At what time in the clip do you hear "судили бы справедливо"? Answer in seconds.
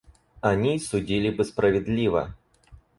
0.79-2.33